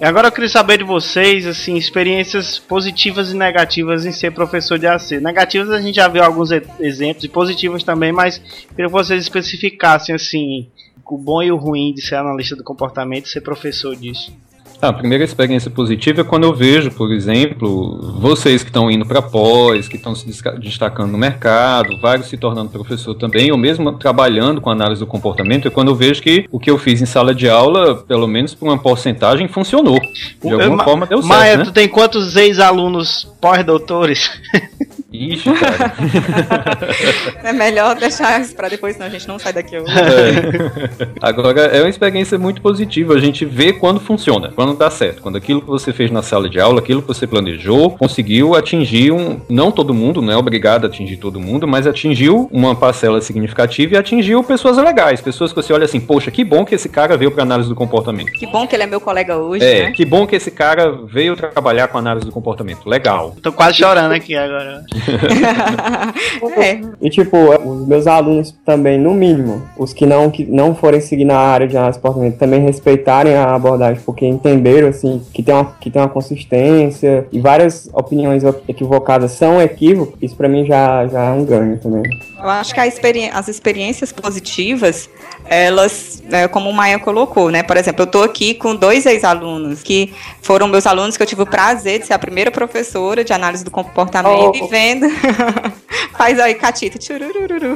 [0.00, 4.78] E agora eu queria saber de vocês, assim, experiências positivas e negativas em ser professor
[4.78, 5.20] de AC.
[5.20, 10.14] Negativas a gente já viu alguns exemplos, e positivas também, mas queria que vocês especificassem,
[10.14, 10.68] assim,
[11.06, 14.32] o bom e o ruim de ser analista do comportamento e ser professor disso.
[14.80, 19.06] Ah, a primeira experiência positiva é quando eu vejo, por exemplo, vocês que estão indo
[19.06, 20.26] para pós, que estão se
[20.58, 25.68] destacando no mercado, vários se tornando professor também, ou mesmo trabalhando com análise do comportamento,
[25.68, 28.54] é quando eu vejo que o que eu fiz em sala de aula, pelo menos
[28.54, 30.00] por uma porcentagem, funcionou.
[30.42, 31.28] De alguma Ma forma deu certo.
[31.28, 31.64] Maia, né?
[31.64, 34.30] tu tem quantos ex-alunos pós-doutores?
[35.14, 35.94] Ixi, cara.
[37.44, 39.92] É melhor deixar isso pra depois, senão a gente não sai daqui hoje.
[39.92, 41.08] É.
[41.20, 43.14] Agora, é uma experiência muito positiva.
[43.14, 45.20] A gente vê quando funciona, quando dá certo.
[45.22, 49.12] Quando aquilo que você fez na sala de aula, aquilo que você planejou, conseguiu atingir
[49.12, 49.40] um.
[49.48, 53.94] Não todo mundo, não é obrigado a atingir todo mundo, mas atingiu uma parcela significativa
[53.94, 55.20] e atingiu pessoas legais.
[55.20, 57.74] Pessoas que você olha assim, poxa, que bom que esse cara veio para análise do
[57.74, 58.32] comportamento.
[58.32, 59.90] Que bom que ele é meu colega hoje, É, né?
[59.92, 62.88] que bom que esse cara veio trabalhar com análise do comportamento.
[62.88, 63.36] Legal.
[63.42, 64.82] Tô quase chorando aqui agora.
[66.56, 66.80] é.
[67.00, 71.24] E tipo, os meus alunos também, no mínimo, os que não, que não forem seguir
[71.24, 75.64] na área de análise comportamento, também respeitarem a abordagem, porque entenderam assim que tem uma,
[75.80, 81.24] que tem uma consistência e várias opiniões equivocadas são equívocos, isso pra mim já, já
[81.26, 82.02] é um ganho também.
[82.38, 85.08] Eu acho que experi- as experiências positivas,
[85.46, 87.62] elas, é, como o Maia colocou, né?
[87.62, 90.12] Por exemplo, eu estou aqui com dois ex-alunos que
[90.42, 93.64] foram meus alunos que eu tive o prazer de ser a primeira professora de análise
[93.64, 94.52] do comportamento Oh.
[94.54, 94.93] e vendo.
[96.16, 96.98] Faz aí, Catita.
[96.98, 97.74] Tchurururu.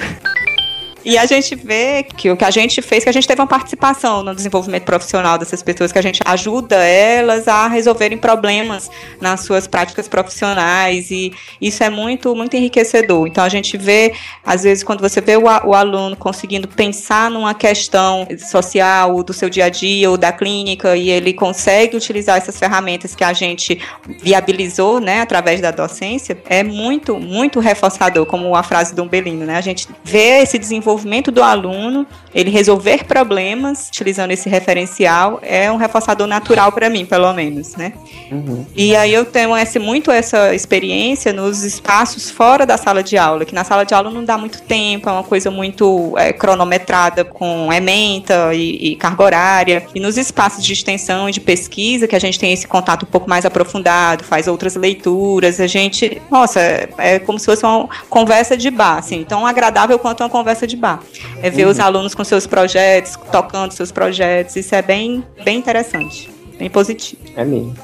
[1.04, 3.46] E a gente vê que o que a gente fez, que a gente teve uma
[3.46, 9.40] participação no desenvolvimento profissional dessas pessoas, que a gente ajuda elas a resolverem problemas nas
[9.40, 13.26] suas práticas profissionais e isso é muito, muito enriquecedor.
[13.26, 14.12] Então a gente vê,
[14.44, 19.48] às vezes, quando você vê o, o aluno conseguindo pensar numa questão social do seu
[19.48, 23.80] dia a dia ou da clínica e ele consegue utilizar essas ferramentas que a gente
[24.20, 29.56] viabilizou, né, através da docência, é muito, muito reforçador, como a frase do Umbelino, né?
[29.56, 30.87] A gente vê esse desenvolvimento
[31.30, 37.32] do aluno, ele resolver problemas utilizando esse referencial é um reforçador natural para mim, pelo
[37.32, 37.92] menos, né?
[38.76, 43.44] E aí eu tenho esse, muito essa experiência nos espaços fora da sala de aula,
[43.44, 47.24] que na sala de aula não dá muito tempo, é uma coisa muito é, cronometrada
[47.24, 49.86] com ementa e, e carga horária.
[49.94, 53.08] E nos espaços de extensão e de pesquisa, que a gente tem esse contato um
[53.08, 57.88] pouco mais aprofundado, faz outras leituras, a gente, nossa, é, é como se fosse uma
[58.08, 61.00] conversa de bar, assim, tão agradável quanto uma conversa de bar.
[61.42, 66.30] É ver os alunos com seus projetos, tocando seus projetos, isso é bem, bem interessante,
[66.58, 67.20] bem positivo.
[67.36, 67.74] É mesmo.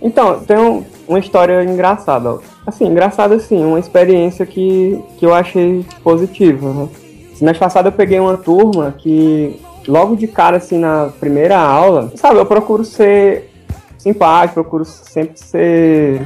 [0.00, 2.38] Então, tem um- uma história engraçada.
[2.66, 6.68] Assim, engraçada assim, uma experiência que, que eu achei positiva.
[6.72, 6.88] Né?
[7.34, 12.38] Semestre passado eu peguei uma turma que, logo de cara, assim, na primeira aula, sabe,
[12.38, 13.50] eu procuro ser
[13.98, 16.22] simpático, procuro sempre ser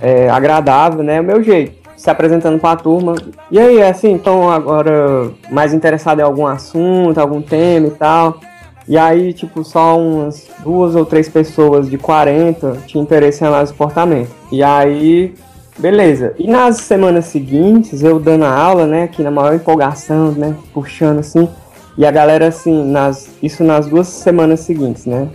[0.00, 1.16] é, agradável, né?
[1.16, 1.83] É o meu jeito.
[2.04, 3.14] Se apresentando pra turma.
[3.50, 8.40] E aí, assim, então agora mais interessado em algum assunto, algum tema e tal.
[8.86, 13.72] E aí, tipo, só umas duas ou três pessoas de 40 tinham interesse em análise
[13.72, 14.28] de comportamento.
[14.52, 15.32] E aí,
[15.78, 16.34] beleza.
[16.38, 21.20] E nas semanas seguintes, eu dando a aula, né, aqui na maior empolgação, né, puxando
[21.20, 21.48] assim.
[21.96, 25.26] E a galera, assim, nas, isso nas duas semanas seguintes, né,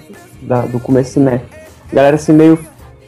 [0.44, 1.48] da- do começo do semestre.
[1.92, 2.60] A galera, assim, meio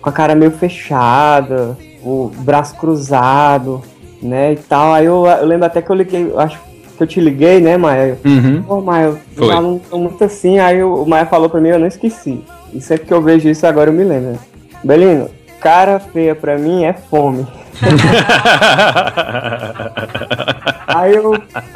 [0.01, 3.81] com a cara meio fechada, o braço cruzado,
[4.21, 4.93] né, e tal.
[4.93, 6.59] Aí eu, eu lembro até que eu liguei, eu acho
[6.97, 8.17] que eu te liguei, né, Maia?
[8.23, 8.63] Uhum.
[8.63, 11.79] Pô, Maia, os alunos estão muito assim, aí o o Maia falou pra mim, eu
[11.79, 12.43] não esqueci.
[12.73, 14.37] E sempre que eu vejo isso agora eu me lembro.
[14.83, 15.29] Belino,
[15.61, 17.47] cara feia pra mim é fome.
[20.87, 21.31] Aí eu,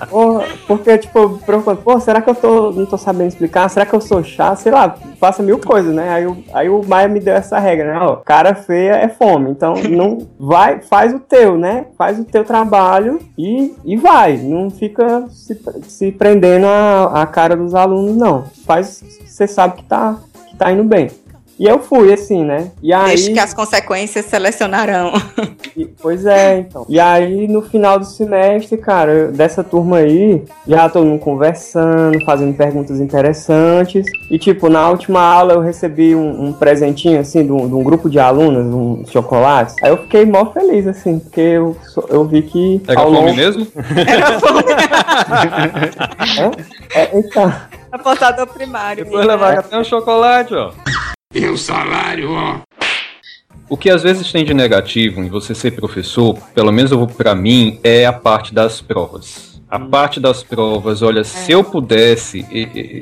[0.09, 3.69] pô, porque, tipo, eu preocupando, pô, será que eu tô, não tô sabendo explicar?
[3.69, 4.57] Será que eu sou chato?
[4.57, 6.09] Sei lá, passa mil coisas, né?
[6.09, 7.99] Aí, o- aí o Maia me deu essa regra, né?
[8.01, 11.85] Ó, cara feia é fome, então não vai, faz o teu, né?
[11.97, 14.37] Faz o teu trabalho e, e vai.
[14.37, 18.43] Não fica se, se prendendo a, a cara dos alunos, não.
[18.65, 20.17] Faz, você sabe que tá,
[20.49, 21.09] que tá indo bem.
[21.57, 22.71] E eu fui, assim, né?
[22.83, 23.07] E aí.
[23.15, 25.13] Deixe que as consequências selecionarão.
[25.77, 26.85] E- Pois é, então.
[26.87, 32.23] E aí, no final do semestre, cara, eu- dessa turma aí, já todo mundo conversando,
[32.25, 34.05] fazendo perguntas interessantes.
[34.29, 37.83] E, tipo, na última aula eu recebi um, um presentinho, assim, de um, de um
[37.83, 39.75] grupo de alunos, uns chocolates.
[39.81, 41.75] Aí eu fiquei mó feliz, assim, porque eu,
[42.09, 42.79] eu vi que.
[42.85, 43.65] Pega ao fome longo- mesmo?
[46.95, 47.53] É, é, então.
[47.91, 49.05] Apostador primário.
[49.05, 50.71] Depois levar até um chocolate, ó.
[51.33, 52.59] E o salário, ó.
[53.67, 57.07] O que às vezes tem de negativo em você ser professor, pelo menos eu vou
[57.07, 59.59] para mim, é a parte das provas.
[59.67, 62.45] A parte das provas, olha, se eu pudesse,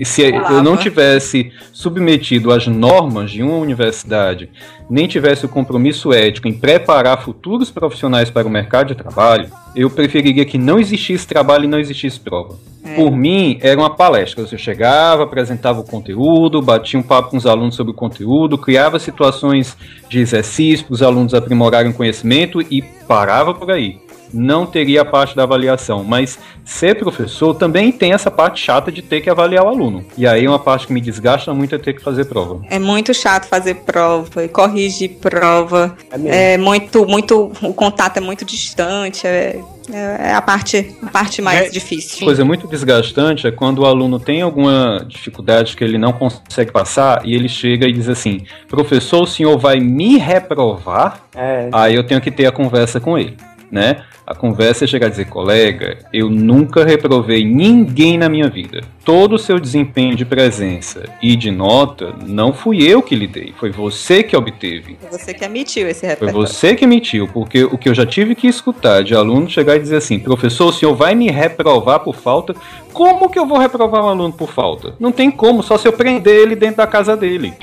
[0.06, 4.50] se eu não tivesse submetido às normas de uma universidade,
[4.94, 9.90] nem tivesse o compromisso ético em preparar futuros profissionais para o mercado de trabalho, eu
[9.90, 12.60] preferiria que não existisse trabalho e não existisse prova.
[12.96, 14.46] Por mim, era uma palestra.
[14.46, 19.00] Você chegava, apresentava o conteúdo, batia um papo com os alunos sobre o conteúdo, criava
[19.00, 19.76] situações
[20.08, 24.03] de exercício para os alunos aprimorarem o conhecimento e parava por aí.
[24.34, 29.02] Não teria a parte da avaliação, mas ser professor também tem essa parte chata de
[29.02, 30.04] ter que avaliar o aluno.
[30.18, 32.62] E aí uma parte que me desgasta muito é ter que fazer prova.
[32.70, 35.96] É muito chato fazer prova, e corrigir prova.
[36.26, 36.54] É.
[36.54, 37.52] É muito, muito.
[37.62, 39.28] O contato é muito distante.
[39.28, 39.60] É,
[39.92, 42.26] é- é a parte, a parte mais É- difícil.
[42.26, 47.22] Coisa muito desgastante é quando o aluno tem alguma dificuldade que ele não consegue passar
[47.26, 51.20] e ele chega e diz assim: professor, o senhor vai me reprovar?
[51.36, 53.36] É, Aí eu tenho que ter a conversa com ele,
[53.74, 54.04] né?
[54.26, 58.82] A conversa é chegar a dizer, colega, eu nunca reprovei ninguém na minha vida.
[59.04, 63.54] Todo o seu desempenho de presença e de nota não fui eu que lhe dei,
[63.60, 64.96] foi você que obteve.
[65.02, 66.48] Foi Você que emitiu esse Foi repertório.
[66.48, 69.80] você que emitiu, porque o que eu já tive que escutar de aluno chegar e
[69.80, 72.56] dizer assim, professor, o senhor vai me reprovar por falta?
[72.94, 74.94] Como que eu vou reprovar um aluno por falta?
[75.00, 77.54] Não tem como, só se eu prender ele dentro da casa dele.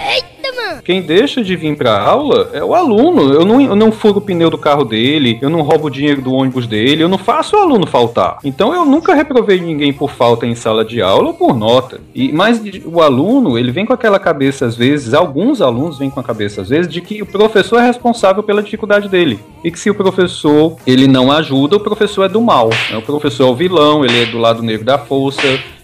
[0.84, 3.32] Quem deixa de vir pra aula é o aluno.
[3.32, 6.22] Eu não, eu não furo o pneu do carro dele, eu não roubo o dinheiro
[6.22, 8.38] do ônibus dele, eu não faço o aluno faltar.
[8.44, 12.00] Então eu nunca reprovei ninguém por falta em sala de aula ou por nota.
[12.14, 16.20] E Mas o aluno, ele vem com aquela cabeça às vezes, alguns alunos vêm com
[16.20, 19.38] a cabeça às vezes, de que o professor é responsável pela dificuldade dele.
[19.62, 22.70] E que se o professor ele não ajuda, o professor é do mal.
[22.90, 22.96] né?
[22.96, 25.19] O professor é o vilão, ele é do lado negro da força.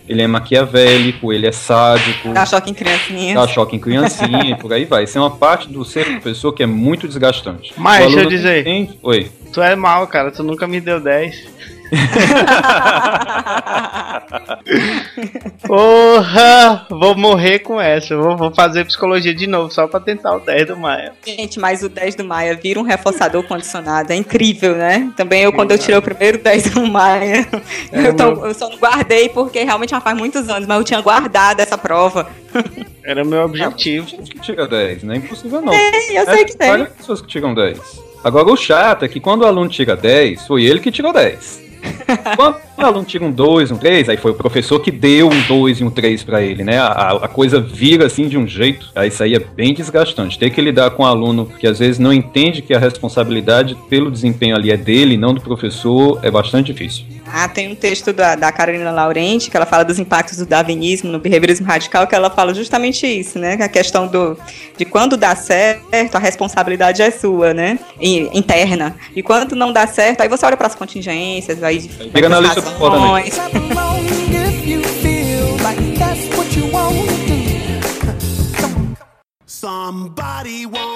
[0.09, 2.33] Ele é maquiavélico, ele é sádico.
[2.33, 3.35] Dá choque em criancinhas.
[3.35, 5.03] Dá choque em criancinha e por aí vai.
[5.05, 7.73] Isso é uma parte do ser professor que é muito desgastante.
[7.77, 8.61] Mas, deixa eu dizer.
[8.61, 9.31] entende- Oi.
[9.53, 10.31] Tu é mal, cara.
[10.31, 11.37] Tu nunca me deu 10.
[15.67, 16.87] Porra!
[16.91, 18.17] Vou morrer com essa.
[18.17, 21.13] Vou, vou fazer psicologia de novo só pra tentar o 10 do Maia.
[21.25, 24.13] Gente, mas o 10 do Maia vira um reforçador condicionado.
[24.13, 25.11] É incrível, né?
[25.17, 27.47] Também eu, quando eu tirei o primeiro 10 do Maia,
[27.93, 30.85] É, eu, tô- eu só não guardei porque realmente já faz muitos anos, mas eu
[30.85, 32.29] tinha guardado essa prova.
[33.05, 34.07] Era meu objetivo.
[34.09, 35.73] Gente que tira 10, não é impossível não.
[35.73, 36.69] eu sei que tem.
[36.69, 37.79] Várias pessoas que tiram 10.
[38.25, 41.66] Agora o chato é que quando o aluno tira 10, foi ele que tirou 10.
[42.37, 45.41] Quando o aluno tira um 2, um 3, aí foi o professor que deu um
[45.43, 46.79] 2 e um 3 pra ele, né?
[46.79, 48.89] A, a- a coisa vira assim de um jeito.
[48.95, 50.39] Aí isso aí é bem desgastante.
[50.39, 54.11] Ter que lidar com um aluno que às vezes não entende que a responsabilidade pelo
[54.11, 57.05] desempenho ali é dele, não do professor, é bastante difícil.
[57.39, 61.13] Ah, tem um texto da, da Carolina Laurenti que ela fala dos impactos do darwinismo
[61.13, 63.59] no behaviorismo radical, que ela fala justamente isso, né?
[63.61, 64.39] A questão do
[64.79, 67.79] de quando dá certo, a responsabilidade é sua, né?
[68.01, 68.97] E- interna.
[69.15, 71.81] E quando não dá certo, aí você olha para as contingências, aí
[72.15, 73.35] Vira na lista comportamento.
[73.35, 73.55] Clap
[80.67, 80.96] along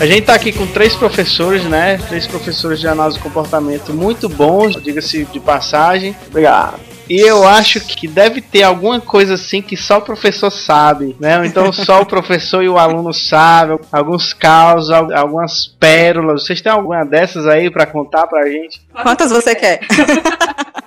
[0.00, 1.98] A gente tá aqui com três professores, né?
[2.08, 6.16] Três professores de análise do comportamento muito bons, diga-se de passagem.
[6.26, 6.80] Obrigado.
[7.10, 11.38] E eu acho que deve ter alguma coisa assim que só o professor sabe, né?
[11.38, 16.44] Ou então só o professor e o aluno sabem, alguns causos, al- algumas pérolas.
[16.46, 18.80] Vocês têm alguma dessas aí pra contar pra gente?
[19.02, 19.80] Quantas você quer?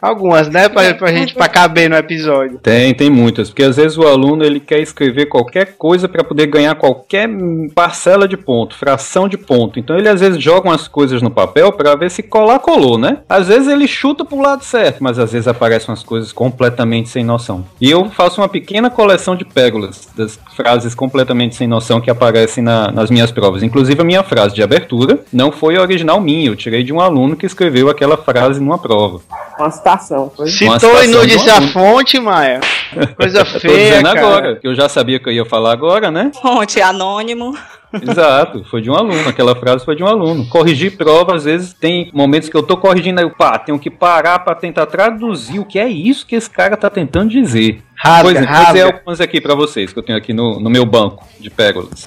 [0.01, 0.67] Algumas, né?
[0.67, 2.59] Pra, pra gente pra caber no episódio.
[2.62, 6.47] Tem, tem muitas, porque às vezes o aluno ele quer escrever qualquer coisa para poder
[6.47, 7.29] ganhar qualquer
[7.73, 9.79] parcela de ponto, fração de ponto.
[9.79, 13.19] Então ele às vezes joga umas coisas no papel para ver se colar colou, né?
[13.29, 17.23] Às vezes ele chuta pro lado certo, mas às vezes aparecem umas coisas completamente sem
[17.23, 17.65] noção.
[17.82, 22.63] E eu faço uma pequena coleção de pérolas das frases completamente sem noção que aparecem
[22.63, 23.63] na- nas minhas provas.
[23.63, 27.36] Inclusive a minha frase de abertura não foi original minha, eu tirei de um aluno
[27.36, 29.21] que escreveu aquela frase numa prova.
[29.57, 30.32] Uma citação.
[30.36, 30.45] Foi?
[30.61, 32.59] Uma Citou e não disse a fonte, Maia.
[33.18, 34.20] Coisa Eu tô feia, dizendo cara.
[34.20, 36.32] agora, que eu já sabia que eu ia falar agora, né?
[36.41, 37.55] Fonte anônimo.
[38.01, 40.45] Exato, foi de um aluno, aquela frase foi de um aluno.
[40.47, 44.39] Corrigir prova, às vezes tem momentos que eu tô corrigindo aí, pá, tenho que parar
[44.39, 47.83] pra tentar traduzir o que é isso que esse cara tá tentando dizer.
[47.95, 48.73] Rasga, pois é, vou rasga.
[48.73, 52.05] dizer algumas aqui pra vocês, que eu tenho aqui no, no meu banco de pérolas.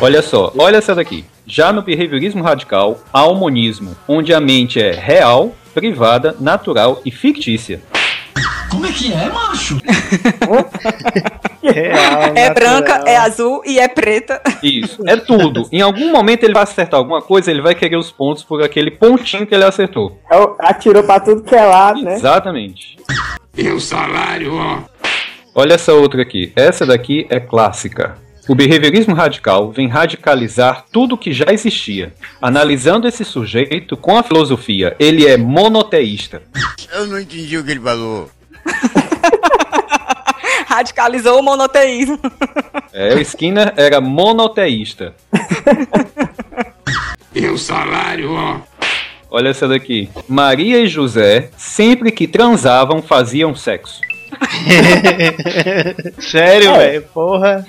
[0.00, 1.24] Olha só, olha essa daqui.
[1.46, 7.10] Já no behaviorismo radical, há o monismo, onde a mente é real, privada, natural e
[7.10, 7.82] fictícia.
[8.70, 9.78] Como é que é, macho?
[11.62, 12.54] Real, É natural.
[12.54, 14.40] branca, é azul e é preta.
[14.62, 15.68] Isso, é tudo.
[15.70, 18.90] Em algum momento ele vai acertar alguma coisa, ele vai querer os pontos por aquele
[18.90, 20.18] pontinho que ele acertou.
[20.30, 22.14] É o- Atirou pra tudo que é lado, né?
[22.14, 22.96] Exatamente.
[23.56, 24.78] E o salário, ó.
[25.54, 26.52] Olha essa outra aqui.
[26.56, 28.16] Essa daqui é clássica.
[28.48, 32.12] O behaviorismo radical vem radicalizar tudo que já existia.
[32.40, 36.42] Analisando esse sujeito com a filosofia, ele é monoteísta.
[36.92, 38.28] Eu não entendi o que ele falou.
[40.80, 42.18] Radicalizou o monoteísmo.
[42.92, 45.14] É, o Skinner era monoteísta.
[47.32, 48.58] E o salário, ó.
[49.30, 50.10] Olha essa daqui.
[50.28, 54.00] Maria e José, sempre que transavam, faziam sexo.
[56.18, 56.78] Sério, É.
[56.78, 57.64] velho, porra.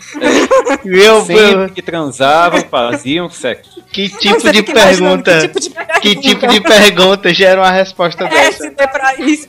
[0.84, 3.81] Meu, Sempre que transavam, faziam sexo.
[3.92, 5.48] Que tipo Você de fica imaginando pergunta?
[5.48, 6.00] Que tipo de pergunta?
[6.02, 8.64] Que tipo de pergunta gera uma resposta É, dessa?
[8.64, 9.48] se der pra isso.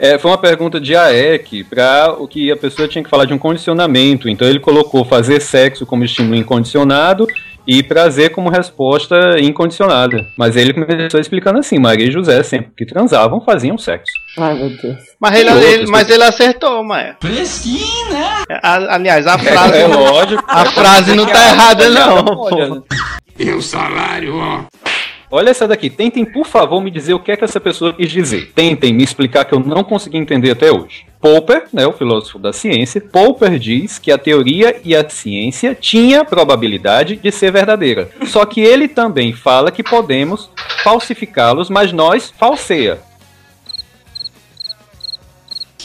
[0.00, 3.32] É, foi uma pergunta de AEC para o que a pessoa tinha que falar de
[3.32, 4.28] um condicionamento.
[4.28, 7.26] Então ele colocou fazer sexo como estímulo incondicionado
[7.66, 10.26] e prazer como resposta incondicionada.
[10.36, 14.12] Mas ele começou explicando assim: Maria e José, sempre que transavam, faziam sexo.
[14.36, 14.98] Ai, meu Deus.
[15.20, 17.16] Mas ele, ele- mas ele acertou, Maia.
[17.20, 18.44] Fresquinho, né?
[18.62, 19.78] Aliás, a É, frase.
[19.78, 20.44] é lógico.
[20.48, 22.84] A frase não tá errada, não.
[23.38, 24.64] E o salário, ó.
[25.30, 25.90] olha essa daqui.
[25.90, 28.52] Tentem, por favor, me dizer o que é que essa pessoa quis dizer.
[28.54, 31.06] Tentem me explicar que eu não consegui entender até hoje.
[31.20, 36.24] Popper, né, o filósofo da ciência, Popper diz que a teoria e a ciência tinha
[36.24, 38.10] probabilidade de ser verdadeira.
[38.26, 40.50] Só que ele também fala que podemos
[40.84, 43.00] falsificá-los, mas nós falseia.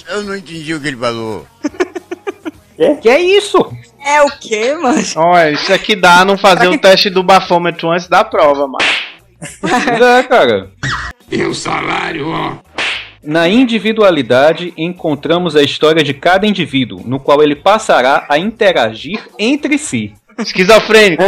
[0.07, 1.47] Eu não entendi o que ele falou.
[3.01, 3.57] Que é isso?
[4.09, 5.03] É o quê, mano?
[5.17, 8.77] Olha, isso aqui dá não fazer o teste do bafômetro antes da prova, mano.
[10.03, 10.71] É, cara.
[11.31, 12.53] E o salário, ó.
[13.23, 19.77] Na individualidade encontramos a história de cada indivíduo, no qual ele passará a interagir entre
[19.77, 20.13] si.
[20.37, 21.23] Esquizofrênico.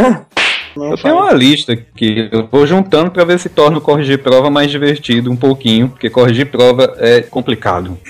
[0.75, 4.49] Eu tenho uma lista que eu vou juntando pra ver se torna o corrigir prova
[4.49, 7.97] mais divertido um pouquinho, porque corrigir prova é complicado.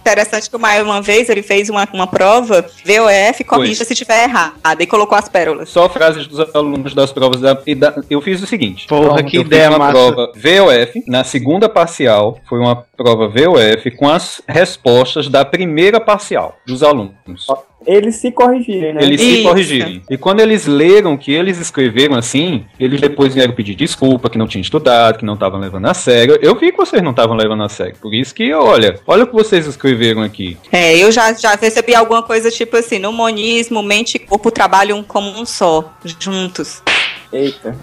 [0.00, 4.24] Interessante que o Maio, uma vez, ele fez uma, uma prova, VOF, corrija se tiver
[4.24, 5.68] errado, e colocou as pérolas.
[5.68, 8.86] Só frases dos alunos das provas da, e da- eu fiz o seguinte.
[8.86, 9.92] Porra, que eu ideia fiz uma massa.
[9.92, 16.56] prova VOF, na segunda parcial foi uma prova VOF com as respostas da primeira parcial
[16.66, 17.46] dos alunos.
[17.86, 19.02] Eles se corrigirem, né?
[19.02, 19.48] Eles se Isso.
[19.48, 20.02] corrigirem.
[20.10, 24.46] E quando eles leram que eles escreveram assim, eles depois vieram pedir desculpa, que não
[24.46, 26.38] tinham estudado, que não estavam levando a sério.
[26.42, 27.94] Eu vi que vocês não estavam levando a sério.
[28.00, 30.56] Por isso que, olha, olha o que vocês escreveram aqui.
[30.72, 35.02] É, eu já, já recebi alguma coisa tipo assim, no monismo, mente e corpo trabalham
[35.02, 36.82] como um só, juntos.
[37.36, 37.76] Eita.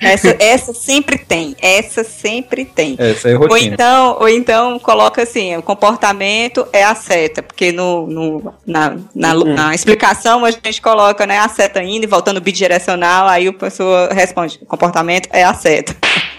[0.00, 2.96] Essa, essa sempre tem, essa sempre tem.
[2.98, 3.74] Essa é a Ou rotina.
[3.74, 9.34] então, ou então coloca assim, o comportamento é a seta, porque no, no- na, na,
[9.34, 14.08] na explicação a gente coloca né, a seta indo e voltando bidirecional, aí a pessoa
[14.12, 15.94] responde, comportamento é a seta.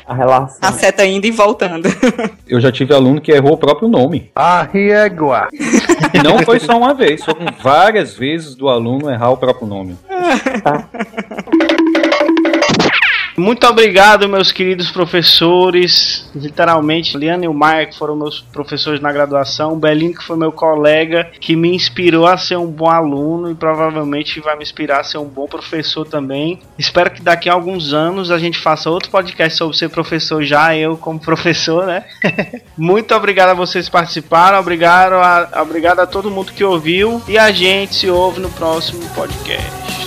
[0.07, 0.57] A relação.
[0.61, 1.87] A seta indo e voltando.
[2.47, 4.31] Eu já tive aluno que errou o próprio nome.
[4.33, 5.49] A régua.
[6.11, 9.95] E não foi só uma vez, foram várias vezes do aluno errar o próprio nome.
[13.39, 16.29] Muito obrigado, meus queridos professores.
[16.35, 19.73] Literalmente, Liana e o Maia, que foram meus professores na graduação.
[19.73, 23.55] O Belinho, que foi meu colega, que me inspirou a ser um bom aluno e
[23.55, 26.59] provavelmente vai me inspirar a ser um bom professor também.
[26.77, 30.75] Espero que daqui a alguns anos a gente faça outro podcast sobre ser professor, já
[30.75, 32.03] eu como professor, né?
[32.77, 34.59] Muito obrigado a vocês que participaram.
[34.59, 37.21] Obrigado a, obrigado a todo mundo que ouviu.
[37.25, 39.98] E a gente se ouve no próximo podcast.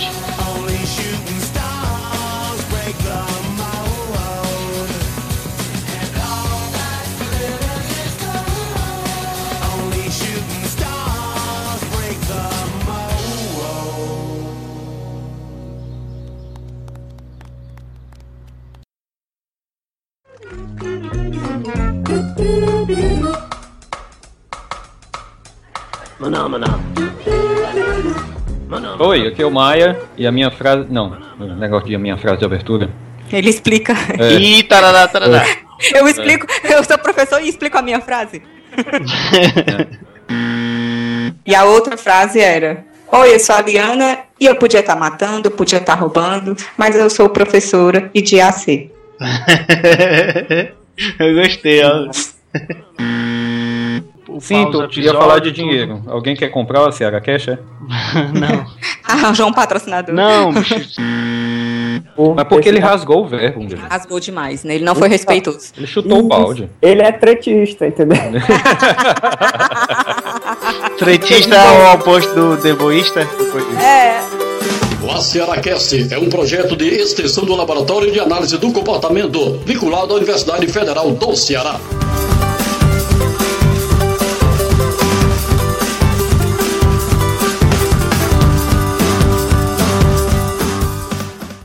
[28.99, 30.87] Oi, aqui é o Maia e a minha frase.
[30.89, 32.89] Não, o negócio de a minha frase de abertura.
[33.31, 33.93] Ele explica.
[34.19, 34.33] É.
[34.33, 35.45] Ih, tarará, tarará.
[35.93, 38.41] Eu explico, eu sou professor e explico a minha frase.
[41.45, 45.49] E a outra frase era: Oi, eu sou a Liana e eu podia estar matando,
[45.49, 48.89] eu podia estar roubando, mas eu sou professora e de AC.
[51.19, 52.09] eu gostei, ó.
[54.39, 56.01] Sim, tu ia falar de dinheiro.
[56.07, 57.59] Alguém quer comprar a Ceará Cash, é?
[58.33, 58.65] Não.
[59.03, 60.13] Arranjou um patrocinador.
[60.13, 61.01] Não, bicho.
[62.35, 63.77] Mas porque ele rasgou o verbo, um dia.
[63.89, 64.75] Rasgou demais, né?
[64.75, 65.73] Ele não foi respeitoso.
[65.75, 66.69] Ele chutou o balde.
[66.81, 68.17] Ele é tretista, entendeu?
[70.97, 73.21] Tretista é o oposto do devoísta?
[73.81, 74.21] É.
[75.03, 80.17] O ACERACast é um projeto de extensão do Laboratório de Análise do Comportamento, vinculado à
[80.17, 81.79] Universidade Federal do Ceará.